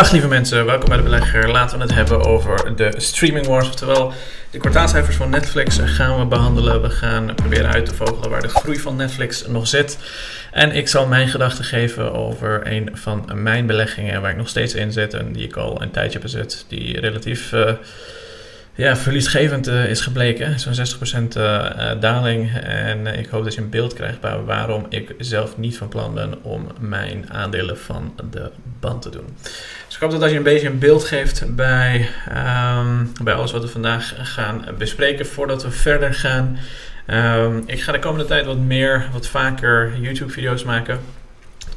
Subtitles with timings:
[0.00, 1.50] Dag lieve mensen, welkom bij de Belegger.
[1.50, 3.68] Laten we het hebben over de streaming wars.
[3.68, 4.12] Oftewel,
[4.50, 6.82] de kwartaalcijfers van Netflix gaan we behandelen.
[6.82, 9.98] We gaan proberen uit te vogelen waar de groei van Netflix nog zit.
[10.52, 14.74] En ik zal mijn gedachten geven over een van mijn beleggingen waar ik nog steeds
[14.74, 15.14] in zit.
[15.14, 16.64] En die ik al een tijdje bezit.
[16.68, 17.52] Die relatief...
[17.52, 17.72] Uh,
[18.74, 20.60] ja, verliesgevend uh, is gebleken.
[20.60, 20.74] Zo'n
[21.32, 22.50] 60% uh, daling.
[22.62, 26.44] En ik hoop dat je een beeld krijgt waarom ik zelf niet van plan ben
[26.44, 28.50] om mijn aandelen van de
[28.80, 29.36] band te doen.
[29.86, 32.08] Dus ik hoop dat je een beetje een beeld geeft bij,
[32.78, 35.26] um, bij alles wat we vandaag gaan bespreken.
[35.26, 36.58] Voordat we verder gaan.
[37.06, 41.00] Um, ik ga de komende tijd wat meer, wat vaker YouTube-video's maken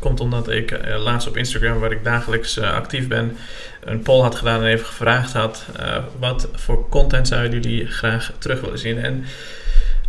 [0.04, 3.38] komt omdat ik uh, laatst op Instagram, waar ik dagelijks uh, actief ben,
[3.84, 8.32] een poll had gedaan en even gevraagd had: uh, wat voor content zouden jullie graag
[8.38, 9.00] terug willen zien?
[9.00, 9.26] En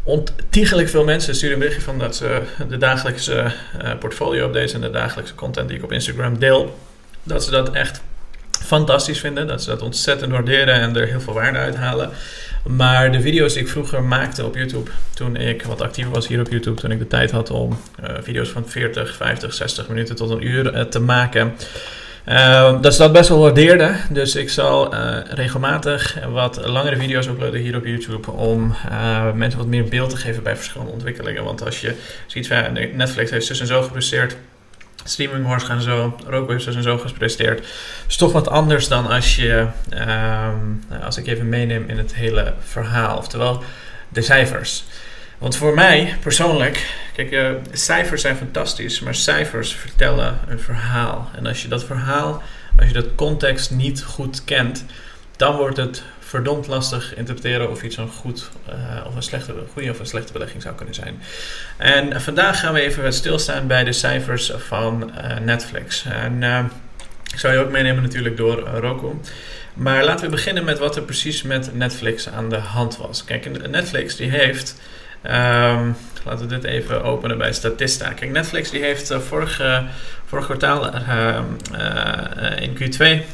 [0.02, 3.52] ontiegelijk veel mensen sturen een berichtje van dat ze de dagelijkse
[3.98, 6.78] portfolio updates en de dagelijkse content die ik op Instagram deel,
[7.22, 8.02] dat ze dat echt
[8.64, 9.46] fantastisch vinden.
[9.46, 12.10] Dat ze dat ontzettend waarderen en er heel veel waarde uithalen.
[12.66, 16.40] Maar de video's die ik vroeger maakte op YouTube, toen ik wat actiever was hier
[16.40, 20.16] op YouTube, toen ik de tijd had om uh, video's van 40, 50, 60 minuten
[20.16, 21.54] tot een uur uh, te maken.
[22.28, 23.96] Uh, dat ze dat best wel waardeerden.
[24.10, 24.94] Dus ik zal
[25.28, 28.30] regelmatig wat langere video's uploaden hier op YouTube.
[28.30, 28.74] Om
[29.34, 31.44] mensen wat meer beeld te geven bij verschillende ontwikkelingen.
[31.44, 31.94] Want als je
[32.26, 32.48] ziet,
[32.94, 34.36] Netflix heeft dus en zo gepresteerd
[35.04, 37.66] Streaming Wars gaan zo, Rookwaves en zo gepresteerd.
[38.08, 42.54] is toch wat anders dan als je, um, als ik even meeneem in het hele
[42.60, 43.16] verhaal.
[43.16, 43.62] Oftewel
[44.08, 44.84] de cijfers.
[45.38, 51.30] Want voor mij persoonlijk, kijk, uh, cijfers zijn fantastisch, maar cijfers vertellen een verhaal.
[51.36, 52.42] En als je dat verhaal,
[52.78, 54.84] als je dat context niet goed kent,
[55.36, 59.90] dan wordt het verdomd lastig interpreteren of iets een goed uh, of een slechte, goede
[59.90, 61.22] of een slechte belegging zou kunnen zijn.
[61.76, 66.04] En vandaag gaan we even stilstaan bij de cijfers van uh, Netflix.
[66.04, 66.42] En
[67.32, 69.20] ik zou je ook meenemen natuurlijk door Roku.
[69.74, 73.24] Maar laten we beginnen met wat er precies met Netflix aan de hand was.
[73.24, 74.80] Kijk, Netflix die heeft.
[75.26, 78.12] Um, laten we dit even openen bij Statista.
[78.12, 79.84] Kijk, Netflix die heeft vorige,
[80.26, 81.40] vorig kwartaal uh,
[82.60, 83.24] in Q2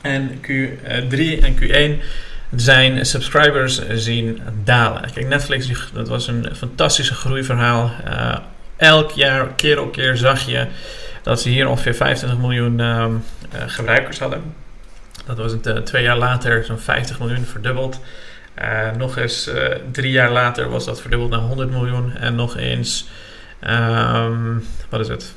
[0.00, 2.02] en Q3 en Q1
[2.56, 5.10] zijn subscribers zien dalen.
[5.14, 7.90] Kijk, Netflix, dat was een fantastische groeiverhaal.
[8.06, 8.36] Uh,
[8.76, 10.66] elk jaar, keer op keer, zag je
[11.22, 14.42] dat ze hier ongeveer 25 miljoen uh, uh, gebruikers hadden.
[15.26, 18.00] Dat was het, twee jaar later zo'n 50 miljoen verdubbeld.
[18.96, 19.50] nog eens
[19.92, 22.16] drie jaar later was dat verdubbeld naar 100 miljoen.
[22.16, 23.08] En nog eens,
[23.68, 25.34] um, wat is het?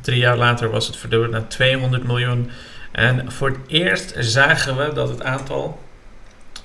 [0.00, 2.50] Drie jaar later was het verdubbeld naar 200 miljoen.
[2.94, 5.82] En voor het eerst zagen we dat het aantal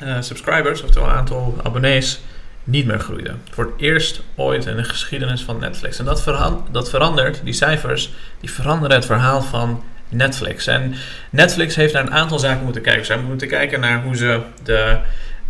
[0.03, 2.19] uh, subscribers, oftewel het aantal abonnees,
[2.63, 3.33] niet meer groeide.
[3.51, 5.99] Voor het eerst ooit in de geschiedenis van Netflix.
[5.99, 6.23] En dat,
[6.71, 10.67] dat verandert, die cijfers, die veranderen het verhaal van Netflix.
[10.67, 10.95] En
[11.29, 13.05] Netflix heeft naar een aantal zaken moeten kijken.
[13.05, 14.99] Ze hebben moeten kijken naar hoe ze de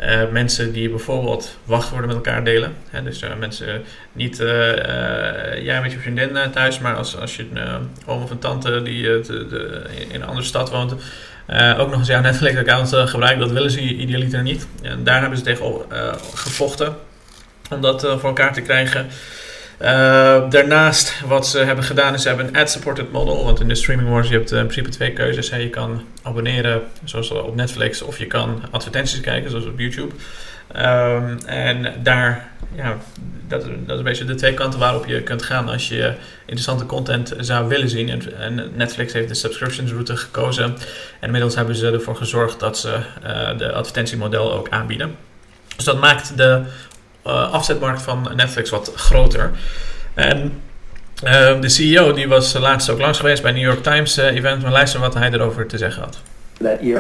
[0.04, 2.74] uh, mensen die bijvoorbeeld wachtwoorden met elkaar delen.
[2.90, 4.48] Hè, dus uh, mensen niet uh,
[5.64, 9.02] jij met je vriendin thuis, maar als, als je een oom of een tante die
[9.02, 10.92] de, in een andere stad woont,
[11.78, 14.68] ook nog eens jouw Netflix-account gebruikt, dat willen ze idealiter niet.
[14.82, 15.86] En daar hebben ze tegen
[16.34, 16.96] gevochten
[17.70, 19.08] om dat voor elkaar te krijgen.
[19.82, 23.44] Uh, daarnaast, wat ze hebben gedaan, is ze hebben een ad-supported model.
[23.44, 25.50] Want in de streaming wars, je hebt in principe twee keuzes.
[25.50, 25.58] Hè.
[25.58, 30.14] Je kan abonneren, zoals op Netflix, of je kan advertenties kijken, zoals op YouTube.
[30.76, 32.98] Um, en daar, ja,
[33.48, 36.86] dat, dat is een beetje de twee kanten waarop je kunt gaan als je interessante
[36.86, 38.24] content zou willen zien.
[38.40, 40.64] En, Netflix heeft de subscriptions route gekozen.
[40.64, 40.76] En
[41.20, 45.16] inmiddels hebben ze ervoor gezorgd dat ze uh, de advertentiemodel ook aanbieden.
[45.76, 46.62] Dus dat maakt de
[47.24, 49.52] afzetmarkt van Netflix wat groter.
[50.14, 50.62] En
[51.24, 54.62] uh, de CEO die was laatst ook langs geweest bij New York Times uh, event.
[54.62, 56.18] Maar luister wat hij erover te zeggen had.
[56.62, 56.94] That I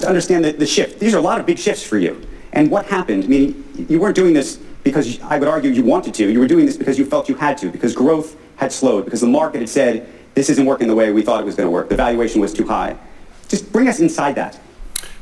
[0.00, 0.98] to understand the, the shift.
[0.98, 2.16] These are a lot of big shifts for you.
[2.52, 3.24] And what happened?
[3.24, 6.22] I mean, you weren't doing this because I would argue you wanted to.
[6.22, 9.20] You were doing this because you felt you had to, because growth had slowed, because
[9.20, 11.70] the market had said this isn't working the way we thought it was going to
[11.70, 11.88] work.
[11.88, 12.96] The valuation was too high.
[13.48, 14.58] Just bring us inside that.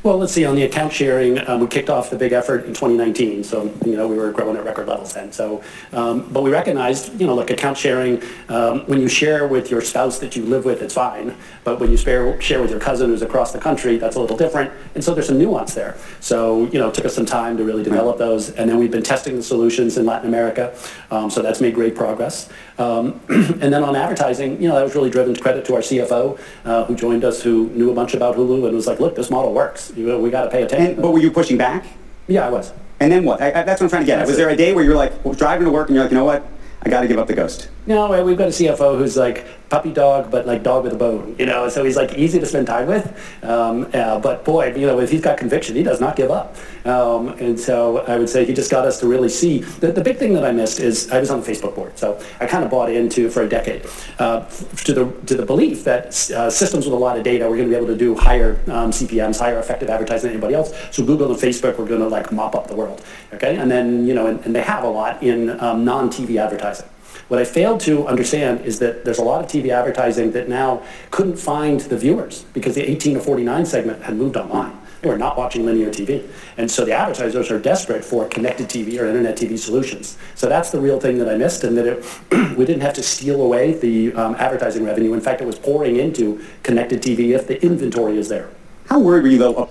[0.05, 0.45] Well, let's see.
[0.45, 3.43] On the account sharing, um, we kicked off the big effort in 2019.
[3.43, 5.31] So, you know, we were growing at record levels then.
[5.31, 5.63] So,
[5.93, 9.81] um, but we recognized, you know, look, account sharing, um, when you share with your
[9.81, 11.35] spouse that you live with, it's fine.
[11.63, 14.37] But when you share, share with your cousin who's across the country, that's a little
[14.37, 14.71] different.
[14.93, 15.97] And so there's some nuance there.
[16.19, 18.51] So, you know, it took us some time to really develop those.
[18.51, 20.77] And then we've been testing the solutions in Latin America.
[21.09, 22.47] Um, so that's made great progress.
[22.77, 25.81] Um, and then on advertising, you know, that was really driven to credit to our
[25.81, 29.15] CFO, uh, who joined us, who knew a bunch about Hulu and was like, look,
[29.15, 29.94] this model works.
[29.95, 30.93] You, we got to pay attention.
[30.93, 31.85] And, but were you pushing back?
[32.27, 32.73] Yeah, I was.
[32.99, 33.41] And then what?
[33.41, 34.27] I, I, that's what I'm trying to get at.
[34.27, 36.17] Was there a day where you're like well, driving to work and you're like, you
[36.17, 36.45] know what?
[36.83, 37.69] I got to give up the ghost.
[37.87, 41.35] No, we've got a CFO who's like puppy dog, but like dog with a bone,
[41.37, 41.69] you know.
[41.69, 43.05] So he's like easy to spend time with.
[43.43, 46.55] Um, uh, but boy, you know, if he's got conviction, he does not give up.
[46.85, 49.59] Um, and so I would say he just got us to really see.
[49.59, 52.19] The, the big thing that I missed is I was on the Facebook board, so
[52.39, 53.85] I kind of bought into for a decade
[54.17, 54.45] uh,
[54.85, 57.69] to the to the belief that uh, systems with a lot of data were going
[57.69, 60.73] to be able to do higher um, CPMS, higher effective advertising than anybody else.
[60.89, 63.03] So Google and Facebook were going to like mop up the world,
[63.33, 63.57] okay?
[63.57, 66.87] And then you know, and, and they have a lot in um, non-TV advertising.
[67.27, 70.83] What I failed to understand is that there's a lot of TV advertising that now
[71.09, 74.79] couldn't find the viewers because the 18 to 49 segment had moved online.
[75.01, 76.27] They were not watching linear TV.
[76.57, 80.17] And so the advertisers are desperate for connected TV or internet TV solutions.
[80.35, 82.05] So that's the real thing that I missed and that it,
[82.57, 85.13] we didn't have to steal away the um, advertising revenue.
[85.13, 88.49] In fact, it was pouring into connected TV if the inventory is there.
[88.87, 89.69] How worried were you though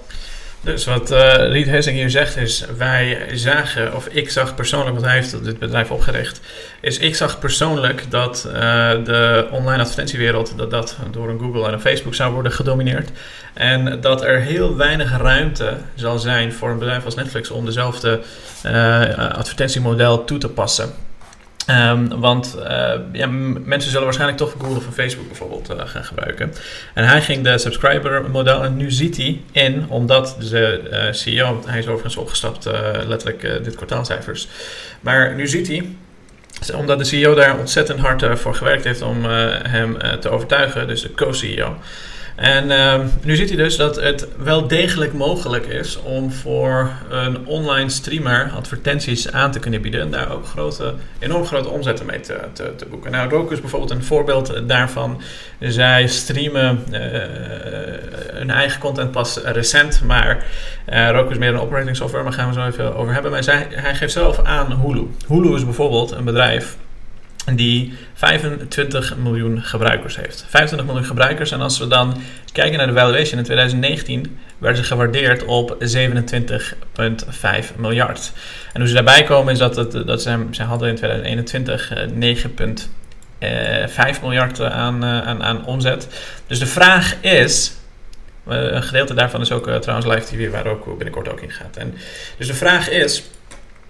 [0.65, 5.05] Dus wat uh, Riet Hessing hier zegt is, wij zagen, of ik zag persoonlijk, want
[5.05, 6.41] hij heeft dit bedrijf opgericht,
[6.81, 8.55] is ik zag persoonlijk dat uh,
[9.05, 13.11] de online advertentiewereld, dat dat door een Google en een Facebook zou worden gedomineerd.
[13.55, 18.21] En dat er heel weinig ruimte zal zijn voor een bedrijf als Netflix om dezelfde
[18.67, 20.93] uh, advertentiemodel toe te passen.
[21.71, 23.27] Um, want uh, ja,
[23.65, 26.53] mensen zullen waarschijnlijk toch Google of Facebook bijvoorbeeld uh, gaan gebruiken.
[26.95, 31.63] En hij ging de subscriber model en nu ziet hij in, omdat de uh, CEO,
[31.67, 32.69] hij is overigens opgestapt,
[33.07, 34.49] letterlijk dit kwartaalcijfers.
[35.01, 35.89] Maar nu ziet hij,
[36.75, 39.25] omdat de CEO daar ontzettend hard voor gewerkt heeft om
[39.69, 41.77] hem te overtuigen, dus de co-CEO.
[42.35, 47.47] En uh, nu ziet hij dus dat het wel degelijk mogelijk is om voor een
[47.47, 50.01] online streamer advertenties aan te kunnen bieden.
[50.01, 53.11] En daar ook grote, enorm grote omzetten mee te, te, te boeken.
[53.11, 55.21] Nou, Roku is bijvoorbeeld een voorbeeld daarvan.
[55.61, 56.99] Zij streamen uh,
[58.33, 60.47] hun eigen content pas recent, maar
[60.93, 63.31] uh, Roku is meer een operating software, maar gaan we zo even over hebben.
[63.31, 65.07] Maar zij, hij geeft zelf aan Hulu.
[65.29, 66.77] Hulu is bijvoorbeeld een bedrijf
[67.53, 70.47] die 25 miljoen gebruikers heeft.
[70.49, 74.89] 25 miljoen gebruikers en als we dan kijken naar de valuation in 2019 werden ze
[74.89, 78.33] gewaardeerd op 27,5 miljard.
[78.73, 81.97] En hoe ze daarbij komen is dat, het, dat ze, ze hadden in 2021 9,5
[83.39, 86.09] eh, miljard aan, eh, aan, aan omzet.
[86.47, 87.73] Dus de vraag is,
[88.47, 91.77] een gedeelte daarvan is ook trouwens live TV waar ook binnenkort ook in gaat.
[91.77, 91.95] En,
[92.39, 93.25] dus de vraag is,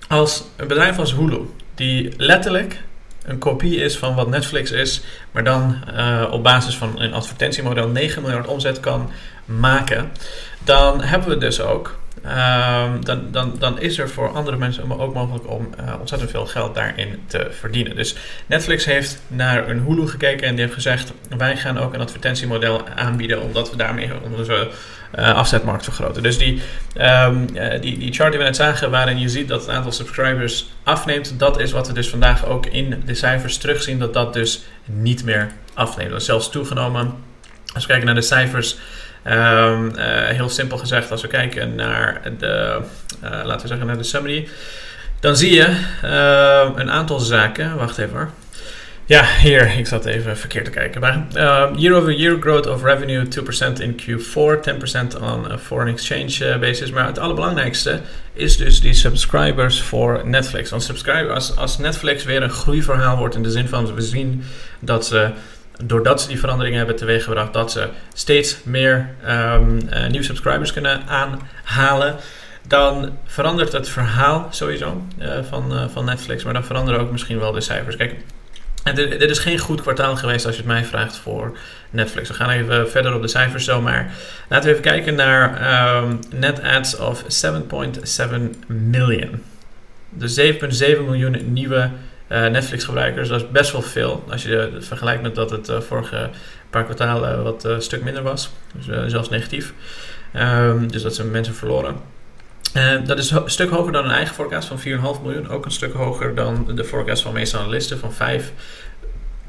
[0.08, 1.40] als een bedrijf als Hulu,
[1.74, 2.82] die letterlijk
[3.24, 7.88] een kopie is van wat Netflix is, maar dan uh, op basis van een advertentiemodel
[7.88, 9.10] 9 miljard omzet kan
[9.44, 10.10] maken,
[10.64, 12.02] dan hebben we dus ook.
[12.24, 16.46] Uh, dan, dan, dan is er voor andere mensen ook mogelijk om uh, ontzettend veel
[16.46, 17.96] geld daarin te verdienen.
[17.96, 18.16] Dus
[18.46, 22.88] Netflix heeft naar een Hulu gekeken en die heeft gezegd: wij gaan ook een advertentiemodel
[22.88, 24.70] aanbieden, omdat we daarmee onze
[25.18, 26.22] uh, afzetmarkt vergroten.
[26.22, 26.62] Dus die,
[27.00, 27.46] um,
[27.80, 31.38] die, die chart die we net zagen, waarin je ziet dat het aantal subscribers afneemt,
[31.38, 35.24] dat is wat we dus vandaag ook in de cijfers terugzien, dat dat dus niet
[35.24, 36.10] meer afneemt.
[36.10, 37.14] Dat is zelfs toegenomen.
[37.74, 38.76] Als we kijken naar de cijfers,
[39.26, 42.80] um, uh, heel simpel gezegd, als we kijken naar de,
[43.20, 44.48] laten we zeggen, naar de summary,
[45.20, 45.76] dan zie je
[46.76, 47.76] een aantal zaken.
[47.76, 48.30] Wacht even hoor.
[49.06, 51.00] Ja, hier, ik zat even verkeerd te kijken.
[51.00, 54.60] Maar uh, year-over-year growth of revenue 2% in Q4,
[55.16, 56.90] 10% on a foreign exchange uh, basis.
[56.90, 58.00] Maar het allerbelangrijkste
[58.32, 60.70] is dus die subscribers voor Netflix.
[60.70, 64.42] Want subscribers, als, als Netflix weer een groeiverhaal wordt in de zin van we zien
[64.78, 65.30] dat ze
[65.84, 71.02] doordat ze die veranderingen hebben teweeggebracht, dat ze steeds meer um, uh, nieuwe subscribers kunnen
[71.06, 72.16] aanhalen.
[72.66, 75.02] Dan verandert het verhaal sowieso
[75.48, 77.96] van, van Netflix, maar dan veranderen ook misschien wel de cijfers.
[77.96, 78.14] Kijk,
[78.92, 81.56] dit, is geen goed kwartaal geweest als je het mij vraagt voor
[81.90, 82.28] Netflix.
[82.28, 84.14] We gaan even verder op de cijfers zo, maar
[84.48, 87.58] laten we even kijken naar um, net ads of 7.7
[88.66, 89.42] miljoen.
[90.10, 90.48] Dus 7.7
[91.04, 91.90] miljoen nieuwe
[92.28, 94.24] uh, Netflix gebruikers, dat is best wel veel.
[94.30, 96.30] Als je het vergelijkt met dat het uh, vorige
[96.70, 98.50] paar kwartalen wat een uh, stuk minder was.
[98.74, 99.72] Dus, zelfs negatief.
[100.36, 102.13] Um, dus dat zijn mensen verloren.
[102.76, 105.48] Uh, dat is een stuk hoger dan een eigen forecast van 4,5 miljoen.
[105.48, 108.52] Ook een stuk hoger dan de forecast van meeste analisten van 5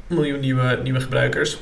[0.06, 1.58] miljoen nieuwe, nieuwe gebruikers.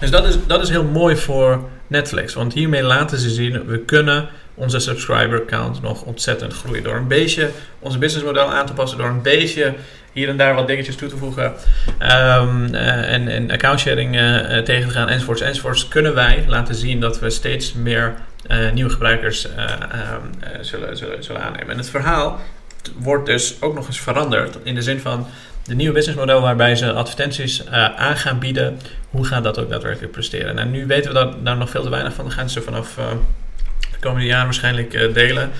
[0.00, 2.34] Dus dat is, dat is heel mooi voor Netflix.
[2.34, 6.82] Want hiermee laten ze zien, we kunnen onze subscriber count nog ontzettend groeien.
[6.82, 9.74] Door een beetje ons businessmodel aan te passen, door een beetje
[10.12, 14.58] hier en daar wat dingetjes toe te voegen um, uh, en, en account sharing uh,
[14.58, 18.14] tegen te gaan enzovoorts enzovoorts, kunnen wij laten zien dat we steeds meer
[18.50, 19.68] uh, nieuwe gebruikers uh, uh,
[20.60, 21.70] zullen, zullen, zullen aannemen.
[21.70, 22.40] En het verhaal
[22.96, 25.26] wordt dus ook nog eens veranderd in de zin van
[25.64, 27.66] de nieuwe businessmodel waarbij ze advertenties
[27.96, 28.78] aan gaan bieden.
[29.10, 30.58] Hoe gaat dat ook daadwerkelijk presteren?
[30.58, 32.24] En nu weten we daar nog veel te weinig van.
[32.24, 32.98] Dan gaan ze vanaf
[34.02, 35.50] komende jaren waarschijnlijk delen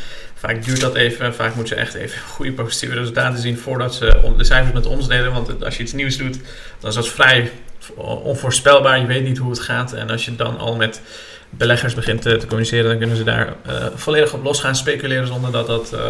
[0.43, 1.35] Vaak duurt dat even.
[1.35, 5.09] Vaak moeten ze echt even goede positieve resultaten zien voordat ze de cijfers met ons
[5.09, 5.33] delen.
[5.33, 6.39] Want als je iets nieuws doet,
[6.81, 7.51] dan is dat vrij
[7.97, 9.01] onvoorspelbaar.
[9.01, 9.93] Je weet niet hoe het gaat.
[9.93, 11.03] En als je dan al met
[11.51, 15.27] beleggers begint te, te communiceren, dan kunnen ze daar uh, volledig op los gaan speculeren
[15.27, 16.01] zonder dat dat uh,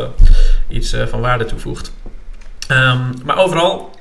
[0.68, 1.92] iets van waarde toevoegt.
[2.68, 3.98] Um, maar overal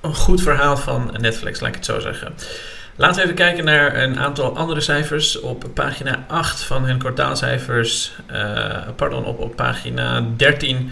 [0.00, 2.34] een goed verhaal van Netflix, laat ik het zo zeggen.
[2.96, 5.40] Laten we even kijken naar een aantal andere cijfers.
[5.40, 8.12] Op pagina 8 van hun kwartaalcijfers,
[8.96, 10.90] pardon, op, op pagina 13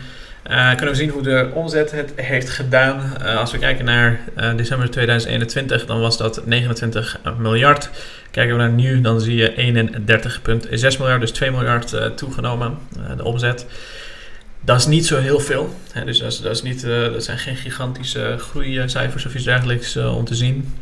[0.50, 3.12] uh, kunnen we zien hoe de omzet het heeft gedaan.
[3.22, 4.20] Uh, als we kijken naar
[4.56, 7.90] december 2021, dan was dat 29 miljard.
[8.30, 9.84] Kijken we naar nu, dan zie je
[10.92, 12.78] 31,6 miljard, dus 2 miljard toegenomen,
[13.16, 13.66] de omzet.
[14.60, 15.74] Dat is niet zo heel veel.
[15.92, 16.82] Hè, dus dat, is, dat, is niet,
[17.12, 20.72] dat zijn geen gigantische groeicijfers of iets dergelijks om te zien.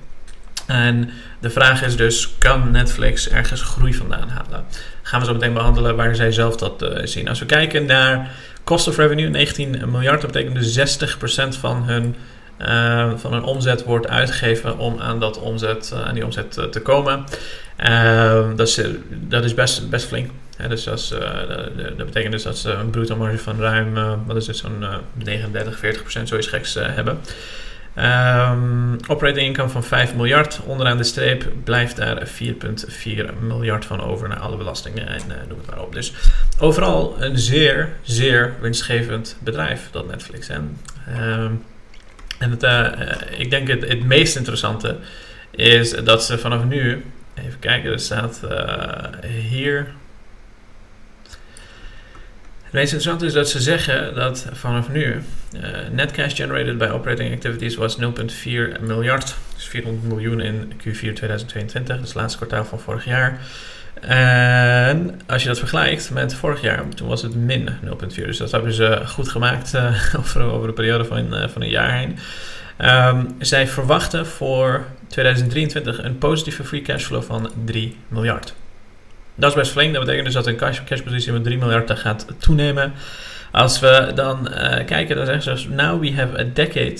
[0.66, 4.64] En de vraag is dus, kan Netflix ergens groei vandaan halen?
[5.02, 7.28] Gaan we zo meteen behandelen waar zij zelf dat zien.
[7.28, 8.30] Als we kijken naar
[8.64, 10.20] Cost of revenue, 19 miljard.
[10.20, 12.16] Dat betekent dus 60% van hun,
[12.60, 17.24] uh, van hun omzet wordt uitgegeven om aan, dat omzet, uh, die omzet te komen.
[17.76, 20.30] Ehm, dat, is, dat is best, best flink.
[20.68, 21.14] Dus dat,
[21.96, 23.94] dat, betekent dus dat ze een bruto marge van ruim,
[24.26, 25.80] wat is het, zo'n 39,
[26.20, 27.18] 40% zoiets geks hebben.
[27.98, 30.60] Um, operating income van 5 miljard.
[30.64, 35.58] Onderaan de streep blijft daar 4,4 miljard van over naar alle belastingen en uh, noem
[35.58, 35.92] het maar op.
[35.94, 36.12] Dus
[36.58, 40.48] overal een zeer, zeer winstgevend bedrijf, dat Netflix.
[40.48, 40.78] En,
[41.18, 41.64] um,
[42.38, 42.88] en het, uh,
[43.38, 44.96] ik denk het, het meest interessante
[45.50, 48.40] is dat ze vanaf nu, even kijken, er staat
[49.48, 49.86] hier
[52.72, 55.22] het meest interessante is dat ze zeggen dat vanaf nu
[55.90, 58.04] net cash generated by operating activities was 0,4
[58.80, 59.34] miljard.
[59.54, 63.40] Dus 400 miljoen in Q4 2022, dus het laatste kwartaal van vorig jaar.
[64.00, 68.06] En als je dat vergelijkt met vorig jaar, toen was het min 0,4.
[68.08, 71.98] Dus dat hebben ze goed gemaakt uh, over, de periode van, uh, van een jaar
[71.98, 72.18] heen.
[72.78, 78.54] Um, zij verwachten voor 2023 een positieve free cash flow van 3 miljard.
[79.34, 79.92] Dat is best flink.
[79.92, 82.92] Dat betekent dus dat een cash, cashpositie met 3 miljard gaat toenemen.
[83.52, 86.96] Als we dan uh, kijken, dan zeggen ze: Now we have a decade.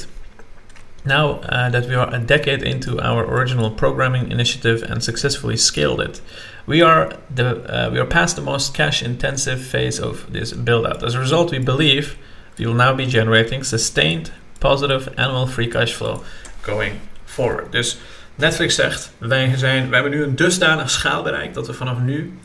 [1.04, 6.00] Now uh, that we are a decade into our original programming initiative and successfully scaled
[6.00, 6.22] it,
[6.64, 11.02] we are the uh, we are past the most cash-intensive phase of this build-out.
[11.02, 12.16] As a result, we believe
[12.56, 14.30] we will now be generating sustained
[14.60, 16.22] positive annual free cash flow
[16.60, 17.72] going forward.
[17.72, 17.98] Dus
[18.34, 22.38] Netflix zegt, wij, zijn, wij hebben nu een dusdanig schaal bereikt dat we vanaf nu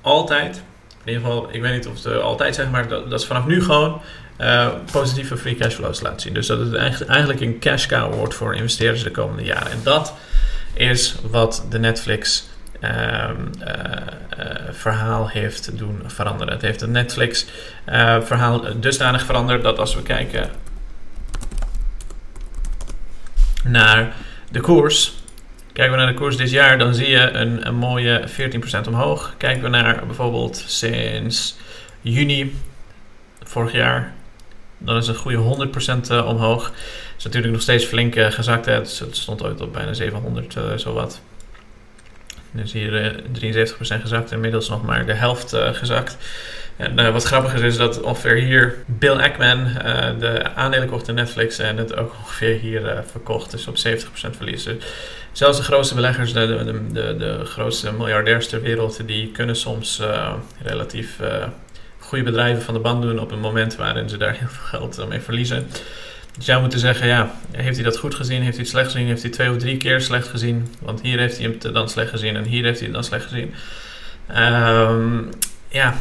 [0.00, 0.62] altijd,
[1.04, 3.62] in ieder geval, ik weet niet of het altijd zeg, maar dat, is vanaf nu
[3.62, 4.00] gewoon
[4.38, 6.34] uh, positieve free cash flows laten zien.
[6.34, 6.74] Dus dat het
[7.06, 9.70] eigenlijk een cash cow wordt voor investeerders de komende jaren.
[9.70, 10.14] En dat
[10.72, 12.48] is wat de Netflix
[12.80, 12.90] uh,
[13.60, 13.68] uh,
[14.70, 16.52] verhaal heeft doen veranderen.
[16.52, 17.46] Het heeft het Netflix
[18.20, 20.50] verhaal dusdanig veranderd dat als we kijken
[23.64, 24.14] naar
[24.50, 25.21] de koers,
[25.72, 29.34] Kijken we naar de koers dit jaar, dan zie je een, een mooie 14% omhoog.
[29.36, 31.56] Kijken we naar bijvoorbeeld sinds
[32.00, 32.56] juni
[33.42, 34.12] vorig jaar,
[34.78, 35.70] dan is het een goede
[36.06, 36.72] 100% eh, omhoog.
[37.18, 38.66] Is natuurlijk nog steeds flink uh, gezakt.
[38.66, 38.72] Hè.
[38.72, 41.20] Het stond ooit op bijna 700, uh, zowat.
[42.50, 46.16] Dus hier 73% gezakt, inmiddels nog maar de helft gezakt.
[46.76, 49.74] En uh, wat grappig is, is dat ongeveer hier Bill Ackman uh,
[50.18, 53.50] de aandelen kocht in Netflix en het ook ongeveer hier uh, verkocht.
[53.50, 53.80] Dus op 70%
[54.36, 54.64] verlies.
[54.64, 54.76] Dus
[55.32, 60.02] zelfs de grootste beleggers, de, de, de, de, grootste miljardairs ter wereld, die kunnen soms
[60.62, 61.18] relatief
[61.98, 65.08] goede bedrijven van de band doen op een moment waarin ze daar heel veel geld
[65.08, 65.66] mee verliezen.
[66.36, 68.42] Dus jij moet zeggen, ja, heeft hij dat goed gezien?
[68.42, 69.06] Heeft hij het slecht gezien?
[69.06, 70.74] Heeft hij twee of drie keer slecht gezien?
[70.80, 73.24] Want hier heeft hij het dan slecht gezien en hier heeft hij het dan slecht
[73.24, 73.54] gezien.
[74.36, 75.28] Um,
[75.68, 75.94] ja,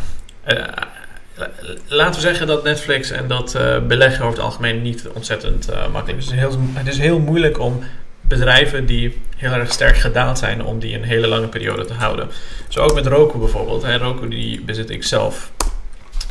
[1.87, 3.57] laten we zeggen dat Netflix en dat
[3.87, 6.31] beleggen over het algemeen niet ontzettend makkelijk is.
[6.73, 7.83] Het is heel moeilijk om
[8.31, 12.29] bedrijven die heel erg sterk gedaald zijn, om die een hele lange periode te houden.
[12.67, 13.83] Zo ook met Roku bijvoorbeeld.
[13.83, 13.97] Hè.
[13.97, 15.51] Roku die bezit ik zelf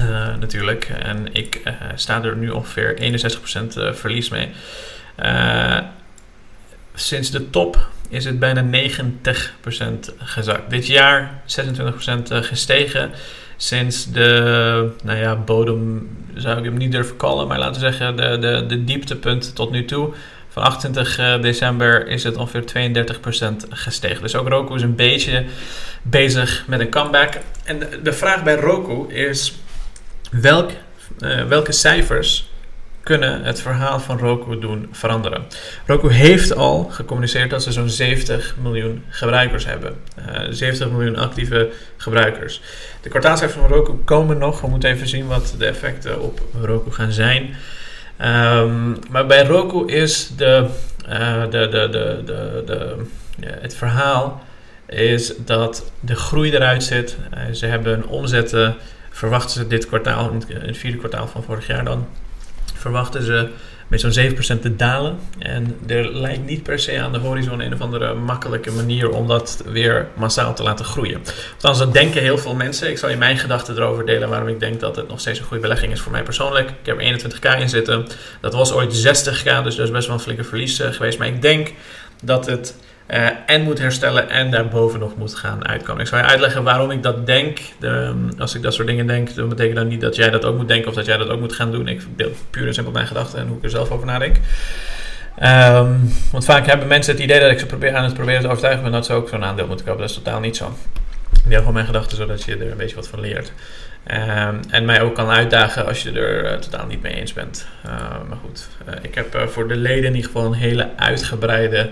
[0.00, 0.84] uh, natuurlijk.
[1.02, 1.62] En ik
[1.94, 4.48] sta er nu ongeveer 61% verlies mee.
[6.94, 9.82] sinds de top is het bijna 90%
[10.18, 10.70] gezakt.
[10.70, 13.10] Dit jaar 26% gestegen
[13.62, 18.16] sinds de nou ja, bodem, zou ik hem niet durven callen, maar laten we zeggen
[18.16, 20.12] de, de, de dieptepunt tot nu toe.
[20.60, 24.22] Van 28 eh, december is het ongeveer 32% gestegen.
[24.22, 25.44] Dus ook Roku is een beetje
[26.02, 27.34] bezig met een comeback.
[27.64, 29.54] En de, vraag bij Roku is:
[30.30, 30.70] welk,
[31.18, 32.50] uh, welke cijfers
[33.02, 35.44] kunnen het verhaal van Roku doen veranderen.
[35.86, 39.96] Roku heeft al gecommuniceerd dat ze zo'n 70 miljoen gebruikers hebben.
[40.18, 42.60] Uh, eh, 70 miljoen actieve gebruikers.
[43.00, 44.60] De kwartaalcijfers van Roku komen nog.
[44.60, 47.56] We moeten even zien wat de effecten op Roku gaan zijn.
[48.24, 50.66] Um, maar bij Roku is de,
[51.08, 52.96] uh, de, de, de, de, de,
[53.46, 54.42] het verhaal
[54.86, 57.16] is dat de groei eruit zit.
[57.34, 58.76] Uh, ze hebben omzetten,
[59.10, 62.06] verwachten ze dit kwartaal, in het vierde kwartaal van vorig jaar dan,
[62.74, 63.48] verwachten ze
[63.90, 65.18] met zo'n 7% te dalen.
[65.38, 69.26] En er lijkt niet per se aan de horizon een of andere makkelijke manier om
[69.26, 71.20] dat weer massaal te laten groeien.
[71.52, 72.90] Althans, dat denken heel veel mensen.
[72.90, 75.44] Ik zal je mijn gedachten erover delen waarom ik denk dat het nog steeds een
[75.44, 76.68] goede belegging is voor mij persoonlijk.
[76.68, 78.06] Ik heb er 21k in zitten.
[78.40, 81.18] Dat was ooit 60k, dus dat is best wel een flinke verlies uh, geweest.
[81.18, 81.72] Maar ik denk
[82.22, 82.74] dat het
[83.10, 86.02] uh, en moet herstellen en daarboven nog moet gaan uitkomen.
[86.02, 87.58] Ik zal je uitleggen waarom ik dat denk.
[87.78, 90.56] De, als ik dat soort dingen denk, dan betekent dat niet dat jij dat ook
[90.56, 91.88] moet denken of dat jij dat ook moet gaan doen.
[91.88, 94.36] Ik deel puur en simpel mijn gedachten en hoe ik er zelf over nadenk.
[95.42, 98.48] Um, want vaak hebben mensen het idee dat ik ze probeer, aan het proberen te
[98.48, 100.00] overtuigen ben dat ze ook zo'n aandeel moeten kopen.
[100.00, 100.76] Dat is totaal niet zo.
[101.32, 103.52] Ik deel gewoon mijn gedachten zodat je er een beetje wat van leert.
[104.10, 107.66] Um, en mij ook kan uitdagen als je er uh, totaal niet mee eens bent.
[107.86, 107.92] Uh,
[108.28, 111.90] maar goed, uh, ik heb voor de leden in ieder geval een hele uitgebreide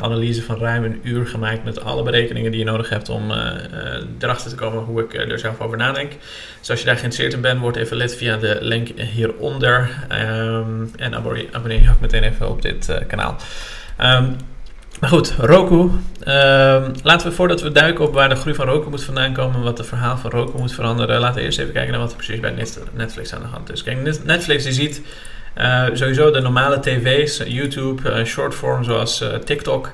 [0.00, 3.36] analyse van ruim een uur gemaakt met alle berekeningen die je nodig hebt om uh,
[3.36, 6.12] uh, erachter te komen hoe ik er zelf over nadenk.
[6.60, 9.88] Dus als je daar geïnteresseerd in bent, word even lid via de link hieronder.
[10.12, 13.36] Um, en abonneer, abonneer je ook meteen even op dit kanaal.
[14.00, 14.36] Um,
[15.00, 15.74] maar goed, Roku.
[15.74, 19.62] Um, laten we voordat we duiken op waar de groei van Roku moet vandaan komen,
[19.62, 22.16] wat het verhaal van Roku moet veranderen, laten we eerst even kijken naar wat er
[22.16, 22.54] precies bij
[22.92, 23.82] Netflix aan de hand is.
[23.82, 25.02] Kijk, Netflix die ziet
[25.92, 29.92] sowieso de normale tv's, YouTube, uh, shortform zoals uh, TikTok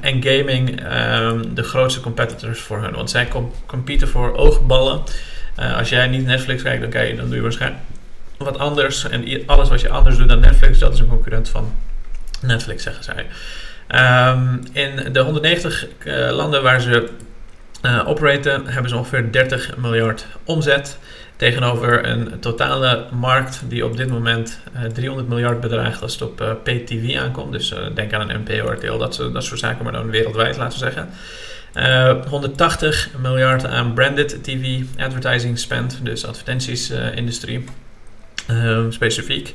[0.00, 2.94] en gaming um, de grootste competitors voor hun.
[2.94, 5.02] Want zij com competen voor oogballen.
[5.76, 7.82] als jij niet Netflix kijkt, dan, kijk je, dan doe je waarschijnlijk
[8.38, 9.08] wat anders.
[9.08, 11.74] En alles wat je anders doet dan Netflix, dat is een concurrent van
[12.40, 13.26] Netflix, zeggen zij.
[14.30, 15.86] Um, in de 190
[16.30, 17.08] landen waar ze
[18.06, 20.98] operaten, hebben ze ongeveer 30 miljard omzet.
[21.42, 26.22] Tegenover een totale markt die op dit moment uh, eh, 300 miljard bedraagt als het
[26.22, 27.52] op uh, eh, PTV aankomt.
[27.52, 30.78] Dus uh, denk aan een NPO, RTL, dat, dat soort zaken, maar dan wereldwijd laten
[30.78, 31.08] we zeggen.
[32.28, 37.64] 180 miljard aan branded TV advertising spend, dus advertenties-industrie
[38.88, 39.54] specifiek.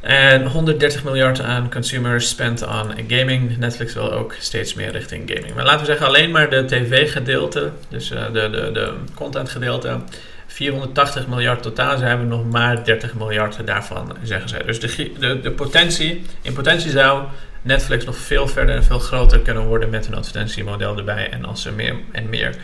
[0.00, 3.58] En 130 miljard aan consumer spend aan gaming.
[3.58, 5.54] Netflix wil ook steeds meer richting gaming.
[5.54, 10.00] Maar laten we zeggen alleen maar de tv-gedeelte, dus de, de, de content-gedeelte
[10.48, 14.62] 480 miljard totaal, ze hebben nog maar 30 miljard daarvan, zeggen zij.
[14.62, 17.24] Dus de, de, de potentie, in potentie zou
[17.62, 21.30] Netflix nog veel verder en veel groter kunnen worden met een advertentiemodel erbij.
[21.30, 22.56] En als ze meer en meer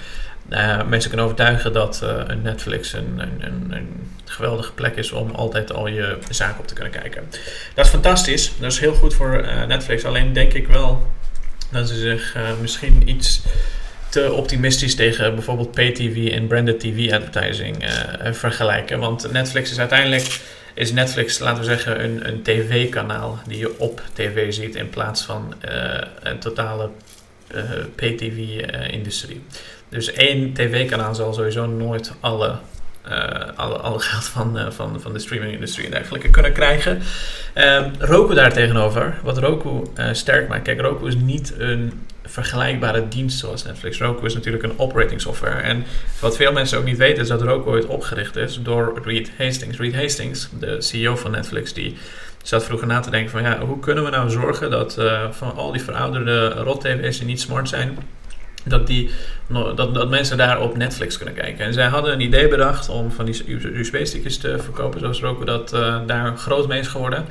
[0.51, 5.73] uh, mensen kunnen overtuigen dat uh, Netflix een, een, een, geweldige plek is om altijd
[5.73, 7.23] al je zaken op te kunnen kijken.
[7.75, 8.53] Dat is fantastisch.
[8.59, 10.05] Dat is heel goed voor uh, Netflix.
[10.05, 11.07] Alleen denk ik wel
[11.71, 13.43] dat ze zich misschien iets
[14.15, 18.99] te optimistisch tegen bijvoorbeeld pay-TV en branded TV advertising uh, vergelijken.
[18.99, 20.41] Want Netflix is uiteindelijk,
[20.75, 25.23] is Netflix, laten we zeggen, een, een tv-kanaal die je op tv ziet in plaats
[25.23, 26.91] van uh, een totale
[27.55, 27.63] uh,
[27.95, 29.43] pay-TV-industrie.
[29.89, 32.59] dus één tv-kanaal zal sowieso nooit alle
[33.57, 37.03] alle, alle geld van, van, van de streaming-industrie en dergelijke kunnen krijgen.
[37.55, 40.63] Um, Roku daartegenover, wat Roku sterk maakt.
[40.63, 41.93] Kijk, Roku is niet een
[42.25, 43.99] vergelijkbare dienst zoals Netflix.
[43.99, 45.61] Roku is natuurlijk een operating software.
[45.61, 45.85] En
[46.21, 49.79] wat veel mensen ook niet weten is dat Roku ooit opgericht is door Reed Hastings.
[49.79, 51.97] Reed Hastings, de CEO van Netflix, die
[52.43, 54.99] zat vroeger na te denken van ja, hoe kunnen we nou zorgen dat
[55.31, 57.99] van al die verouderde rot-tv's die niet smart zijn
[58.65, 59.11] dat, die,
[59.75, 61.65] dat, dat mensen daar op Netflix kunnen kijken.
[61.65, 63.45] En zij hadden een idee bedacht om van die
[63.79, 67.25] USB-stickjes te verkopen, zoals Roku dat uh, daar groot mee is geworden.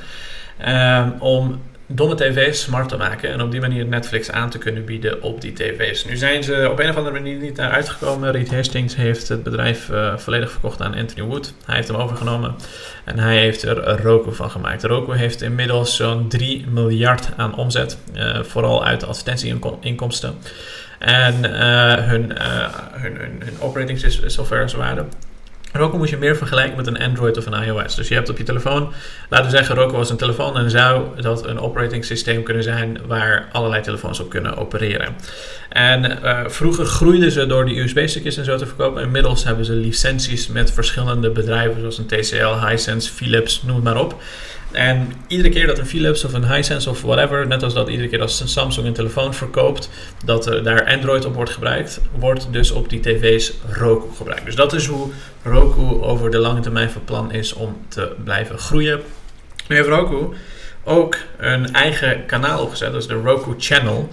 [0.66, 4.84] Uh, om domme tv's smart te maken en op die manier Netflix aan te kunnen
[4.84, 6.04] bieden op die tv's.
[6.04, 8.32] Nu zijn ze op een of andere manier niet naar uitgekomen.
[8.32, 11.54] Reed Hastings heeft het bedrijf uh, volledig verkocht aan Anthony Wood.
[11.64, 12.54] Hij heeft hem overgenomen
[13.04, 14.84] en hij heeft er Roku van gemaakt.
[14.84, 20.34] Roku heeft inmiddels zo'n 3 miljard aan omzet, uh, vooral uit advertentieinkomsten
[20.98, 22.32] en uh, hun,
[22.92, 25.08] hun, hun, hun operating software waren.
[25.76, 27.94] Roku moet je meer vergelijken met een Android of een iOS.
[27.94, 28.92] Dus je hebt op je telefoon,
[29.28, 32.98] laten we zeggen, Roku was een telefoon en zou dat een operating systeem kunnen zijn
[33.06, 35.16] waar allerlei telefoons op kunnen opereren.
[35.68, 39.02] En uh, vroeger groeiden ze door die USB-stickjes en zo te verkopen.
[39.02, 44.22] Inmiddels hebben ze licenties met verschillende bedrijven zoals een TCL, Hisense, Philips, noem maar op.
[44.74, 48.08] En iedere keer dat een Philips of een Hisense of whatever, net als dat iedere
[48.08, 49.90] keer als een Samsung een telefoon verkoopt,
[50.24, 54.44] dat er daar Android op wordt gebruikt, wordt dus op die tv's Roku gebruikt.
[54.44, 55.10] Dus dat is hoe
[55.42, 59.00] Roku over de lange termijn van plan is om te blijven groeien.
[59.68, 60.34] Nu heeft Roku
[60.84, 64.08] ook een eigen kanaal opgezet, dat is de Roku Channel.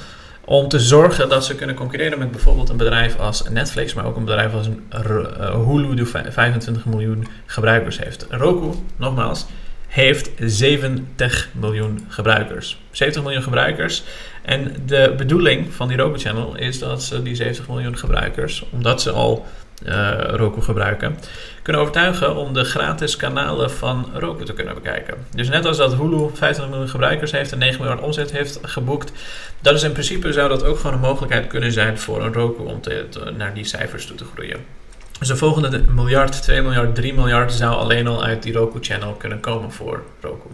[0.45, 4.15] Om te zorgen dat ze kunnen concurreren met bijvoorbeeld een bedrijf als Netflix, maar ook
[4.15, 8.25] een bedrijf als een uh, Hulu, die 25 miljoen gebruikers heeft.
[8.29, 9.45] Roku, nogmaals,
[9.91, 12.81] heeft 70 miljoen gebruikers.
[12.91, 14.03] 70 miljoen gebruikers.
[14.41, 19.01] En de bedoeling van die Roku Channel is dat ze die 70 miljoen gebruikers, omdat
[19.01, 19.45] ze al
[19.85, 21.17] uh, Roku gebruiken,
[21.61, 25.15] kunnen overtuigen om de gratis kanalen van Roku te kunnen bekijken.
[25.35, 29.11] Dus net als dat Hulu 50 miljoen gebruikers heeft en 9 miljard omzet heeft geboekt,
[29.61, 32.63] dat is in principe zou dat ook gewoon een mogelijkheid kunnen zijn voor een Roku
[32.63, 33.05] om te,
[33.37, 34.80] naar die cijfers toe te groeien.
[35.21, 39.39] Dus de volgende miljard, 2 miljard, 3 miljard zou alleen al uit die Roku-channel kunnen
[39.39, 40.47] komen voor Roku.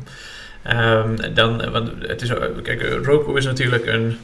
[0.71, 2.31] Um, dan, want het is,
[2.63, 4.17] kijk, Roku is natuurlijk een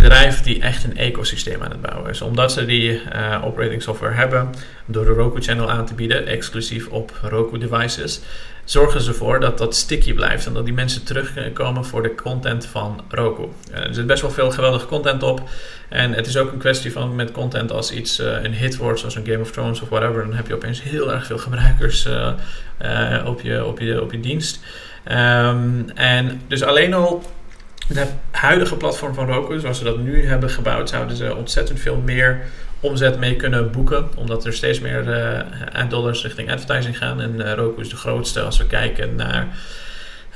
[0.00, 2.20] bedrijf die echt een ecosysteem aan het bouwen is.
[2.20, 4.54] Omdat ze die uh, operating software hebben,
[4.86, 8.20] door de Roku Channel aan te bieden, exclusief op Roku devices,
[8.64, 12.66] zorgen ze ervoor dat dat sticky blijft en dat die mensen terugkomen voor de content
[12.66, 13.42] van Roku.
[13.70, 15.48] Uh, er zit best wel veel geweldige content op.
[15.88, 18.98] En het is ook een kwestie van met content als iets uh, een hit wordt,
[18.98, 22.06] zoals een Game of Thrones of whatever, dan heb je opeens heel erg veel gebruikers
[23.26, 24.60] op, je, op, je, op je dienst.
[25.12, 27.22] Um, en dus alleen al
[27.88, 31.96] de huidige platform van Roku, zoals ze dat nu hebben gebouwd, zouden ze ontzettend veel
[31.96, 32.40] meer
[32.80, 34.08] omzet mee kunnen boeken.
[34.16, 35.08] Omdat er steeds meer
[35.76, 37.20] uh, dollars richting advertising gaan.
[37.20, 39.48] En uh, Roku is de grootste als we kijken naar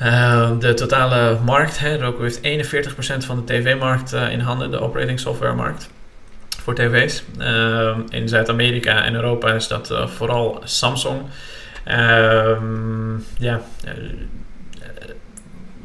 [0.02, 1.78] uh, de totale markt.
[1.78, 1.96] Hè.
[1.96, 2.74] Roku heeft
[3.20, 5.90] 41% van de tv-markt in handen, de operating software markt.
[6.62, 7.22] Voor tv's.
[8.08, 11.20] in Zuid-Amerika en Europa is dat vooral Samsung.
[11.84, 13.60] Ehm, ja,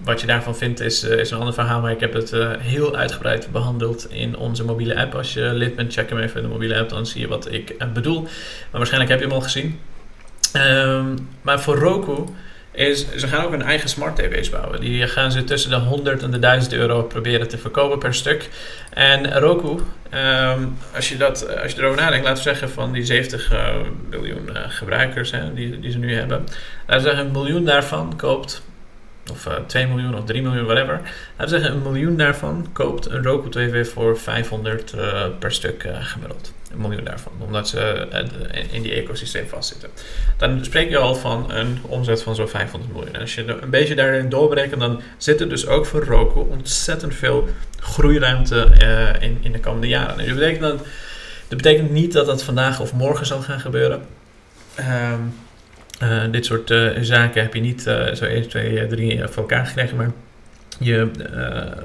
[0.06, 2.52] wat je daarvan vindt is, uh, is een ander verhaal, maar ik heb het uh,
[2.60, 5.16] heel uitgebreid behandeld in onze mobiele app.
[5.16, 7.52] Als je lid bent, check hem even in de mobiele app, dan zie je wat
[7.52, 8.22] ik uh, bedoel.
[8.22, 8.32] Maar
[8.72, 9.80] waarschijnlijk heb je hem al gezien.
[10.54, 12.24] Um, maar voor Roku
[12.72, 14.82] is, ze gaan ook een eigen smart tv's bouwen.
[14.82, 18.50] Die gaan ze tussen de 100 en de 1000 euro proberen te verkopen per stuk.
[18.94, 23.06] En Roku, um, als, je dat, als je erover nadenkt, laten we zeggen van die
[23.06, 23.54] 70
[24.10, 26.38] miljoen gebruikers hè, die, die ze nu hebben.
[26.88, 28.64] Laten we zeggen, een miljoen daarvan koopt
[29.32, 31.02] of uh, eh, 2 miljoen of 3 miljoen, whatever.
[31.38, 35.52] Laten we zeggen, een miljoen daarvan koopt een Roku TV voor 500 uh, eh, per
[35.52, 36.54] stuk uh, gemiddeld.
[36.72, 38.08] Een miljoen daarvan, omdat ze
[38.72, 39.90] in die ecosysteem vastzitten.
[40.38, 43.14] Dan spreek je al van een omzet van zo'n 500 miljoen.
[43.14, 47.16] En als je een beetje daarin doorberekent, dan zit er dus ook voor Roku ontzettend
[47.16, 48.68] veel groeiruimte
[49.20, 50.20] in, in de komende jaren.
[50.20, 50.82] En dat betekent,
[51.48, 54.06] betekent niet dat dat vandaag of morgen zal gaan gebeuren.
[54.80, 55.34] Um,
[56.04, 59.66] uh, dit soort uh, zaken heb je niet uh, zo 1, 2, 3 voor elkaar
[59.66, 59.98] gekregen.
[59.98, 60.12] Maar
[60.80, 61.12] je,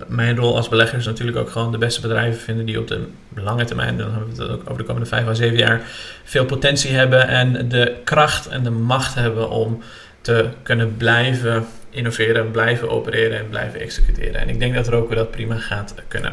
[0.06, 3.06] mijn rol als belegger is natuurlijk ook gewoon de beste bedrijven vinden die op de
[3.34, 5.80] lange termijn, dan hebben we het ook over de komende 5 à 7 jaar,
[6.24, 9.82] veel potentie hebben en de kracht en de macht hebben om
[10.20, 14.40] te kunnen blijven innoveren, blijven opereren en blijven executeren.
[14.40, 16.32] En ik denk dat Roku dat prima gaat kunnen.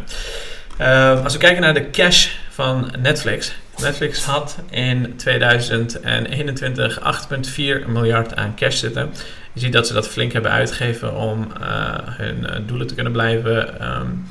[1.24, 8.56] als we kijken naar de cash van Netflix, Netflix had in 2021 8,4 miljard aan
[8.56, 9.14] cash zitten.
[9.54, 13.12] Je ziet dat ze dat flink hebben uitgegeven om uh, hun uh, doelen te kunnen
[13.12, 14.26] blijven um,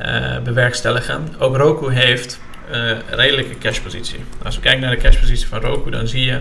[0.00, 1.28] uh, bewerkstelligen.
[1.38, 4.24] Ook Roku heeft een redelijke cashpositie.
[4.44, 6.40] Als we kijken naar de cashpositie van Roku, dan zie je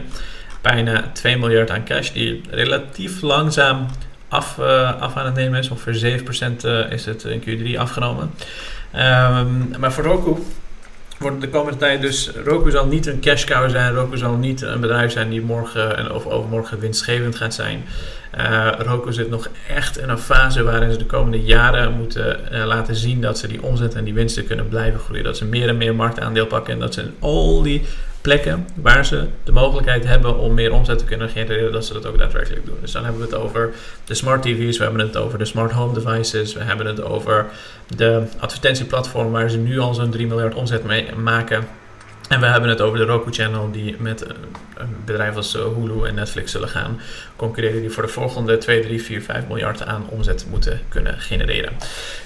[0.61, 3.87] bijna 2 miljard aan cash, die relatief langzaam
[4.27, 4.59] af,
[4.99, 5.69] af aan het nemen is.
[5.69, 6.21] Ongeveer
[6.87, 8.31] 7% is het in Q3 afgenomen.
[8.95, 10.37] Um, maar voor Roku
[11.21, 13.93] wordt de komende tijd dus, Roku zal niet een cash cow zijn.
[13.93, 17.83] Roku zal niet een bedrijf zijn die morgen of overmorgen winstgevend gaat zijn.
[18.39, 22.65] Uh, Roku zit nog echt in een fase waarin ze de komende jaren moeten uh,
[22.65, 25.23] laten zien dat ze die omzet en die winsten kunnen blijven groeien.
[25.23, 27.85] Dat ze meer en meer marktaandeel pakken en dat ze al die
[28.21, 32.05] plekken waar ze de mogelijkheid hebben om meer omzet te kunnen genereren, dat ze dat
[32.05, 32.77] ook daadwerkelijk doen.
[32.81, 33.73] Dus dan hebben we het over
[34.05, 37.45] de smart TV's, we hebben het over de smart home devices, we hebben het over
[37.95, 41.67] de advertentieplatform waar ze nu al zo'n 3 miljard omzet mee maken.
[42.31, 44.25] En we hebben het over de Roku Channel die met
[44.75, 46.99] een bedrijf als eh, Hulu en Netflix zullen gaan
[47.35, 51.73] concurreren die voor de volgende 2, 3, 4, 5 miljard aan omzet moeten kunnen genereren.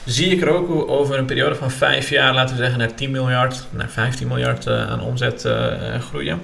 [0.06, 3.66] Zie ik Roku over een periode van 5 jaar, laten we zeggen naar 10 miljard,
[3.70, 5.48] naar 15 miljard uh, aan omzet
[6.00, 6.42] groeien?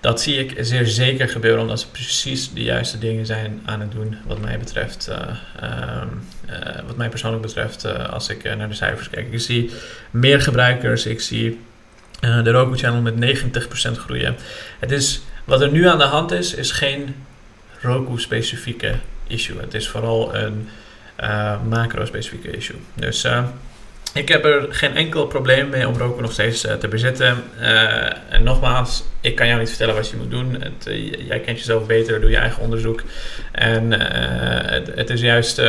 [0.00, 3.92] Dat zie ik zeer zeker gebeuren, omdat ze precies de juiste dingen zijn aan het
[3.92, 5.10] doen, wat mij betreft,
[5.60, 6.02] uh,
[6.86, 9.32] wat mij persoonlijk betreft, als ik naar de cijfers kijk.
[9.32, 9.70] Ik zie
[10.10, 11.58] meer gebruikers, ik zie
[12.42, 14.36] de Roku Channel met 90% groeien.
[14.78, 17.14] Het is wat er nu aan de hand is, is geen
[17.80, 18.94] Roku-specifieke
[19.26, 19.60] issue.
[19.60, 20.68] Het is vooral een
[21.20, 22.76] uh, macro-specifieke issue.
[22.94, 23.44] Dus uh,
[24.12, 27.42] Ik heb er geen enkel probleem mee om Roku nog steeds te bezetten.
[28.28, 30.60] en nogmaals, ik kan jou niet vertellen wat je moet doen.
[30.60, 30.84] Het,
[31.28, 33.02] jij kent jezelf beter, doe je eigen onderzoek.
[33.52, 33.90] En
[34.70, 35.62] het, het, is juist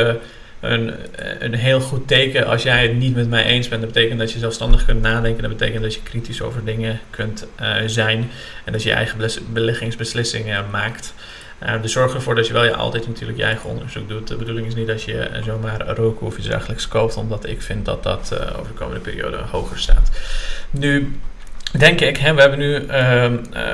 [0.72, 0.94] een,
[1.38, 3.82] een heel goed teken als jij het niet met mij eens bent.
[3.82, 5.42] Dat betekent dat je zelfstandig kunt nadenken.
[5.42, 8.30] Dat betekent dat je kritisch over dingen kunt uh, zijn.
[8.64, 11.14] En dat je eigen beleggingsbeslissingen maakt.
[11.62, 14.28] Uh, dus zorg ervoor dat je wel je altijd natuurlijk je eigen onderzoek doet.
[14.28, 17.16] De bedoeling is niet dat je zomaar Roku of iets dergelijks koopt.
[17.16, 20.10] Omdat ik vind dat dat over de komende periode hoger staat.
[20.70, 21.18] Nu
[21.78, 23.32] denk ik, hè, we hebben nu uh,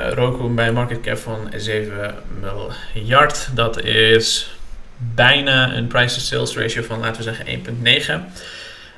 [0.09, 3.49] Roku bij een market cap van 7 miljard.
[3.55, 4.55] Dat is
[4.97, 8.33] bijna een price-to-sales ratio van, laten we zeggen, 1,9.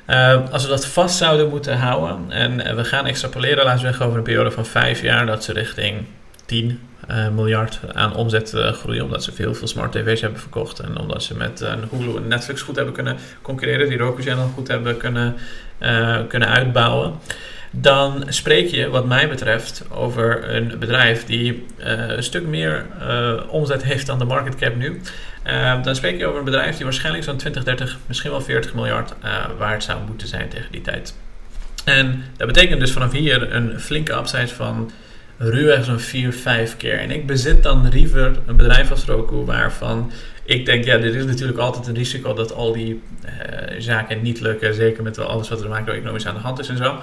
[0.06, 4.06] Uh, als we dat vast zouden moeten houden en we gaan extrapoleren, laten we zeggen,
[4.06, 6.04] over een periode van 5 jaar, dat ze richting
[6.44, 6.80] 10
[7.10, 10.98] uh, eh, miljard aan omzet groeien, omdat ze veel, veel smart tv's hebben verkocht en
[10.98, 14.68] omdat ze met uh, Hulu en Netflix goed hebben kunnen concurreren, die Roku channel goed
[14.68, 15.36] hebben kunnen,
[16.28, 17.14] kunnen uitbouwen
[17.70, 23.32] dan spreek je, wat mij betreft, over een bedrijf die uh, een stuk meer uh,
[23.48, 25.00] omzet heeft dan de market cap nu.
[25.46, 28.74] Uh, dan spreek je over een bedrijf die waarschijnlijk zo'n 20, 30, misschien wel 40
[28.74, 29.12] miljard
[29.58, 31.14] waard zou moeten zijn tegen die tijd.
[31.84, 34.90] En dat betekent dus vanaf hier een flinke upside van
[35.38, 36.98] ruwweg zo'n 4, 5 keer.
[36.98, 40.12] En ik bezit dan liever een bedrijf als Roku waarvan
[40.44, 43.02] ik denk, ja, er is natuurlijk altijd een risico dat al die
[43.78, 44.74] zaken niet lukken.
[44.74, 46.98] Zeker met alles wat er macro-economisch aan de hand is en zo.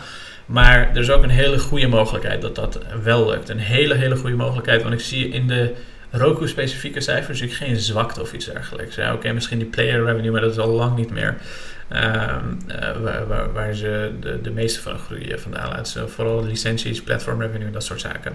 [0.45, 3.49] Maar er is ook een hele goede mogelijkheid dat dat wel lukt.
[3.49, 4.81] Een hele, hele goede mogelijkheid.
[4.81, 5.75] Want ik zie in de
[6.15, 8.97] Roku-specifieke cijfers zie ik geen zwakte of iets dergelijks.
[9.13, 11.35] Oké, misschien die player revenue, maar dat is al lang niet meer
[11.87, 12.97] ehm, eh,
[13.27, 16.09] waar, waar, ze de, de meeste van groeien vandaan laten.
[16.09, 18.33] Vooral licenties, platform revenue en dat soort zaken.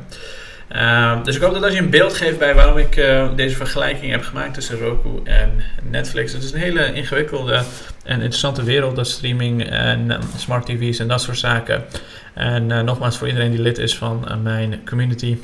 [0.69, 3.57] Ehm, dus ik hoop dat als je een beeld geeft bij waarom ik uh, deze
[3.57, 5.51] vergelijking heb gemaakt tussen Roku en
[5.83, 6.33] Netflix.
[6.33, 7.63] Het is een hele ingewikkelde
[8.05, 11.85] en interessante wereld, dat streaming en um, smart TV's en dat soort zaken.
[12.35, 15.37] En nogmaals, voor iedereen die lid is van mijn community.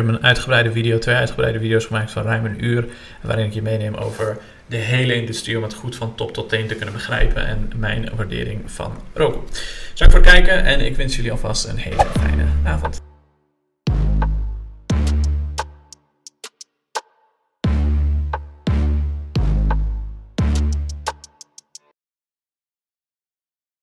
[0.00, 2.84] Heb een uitgebreide video, twee uitgebreide video's gemaakt van ruim een uur.
[3.22, 6.66] Waarin ik je meeneem over de hele industrie om het goed van top tot teen
[6.66, 7.46] te kunnen begrijpen.
[7.46, 9.38] En mijn waardering van Roku.
[9.94, 13.09] Dank voor het kijken en ik wens jullie alvast een hele fijne avond.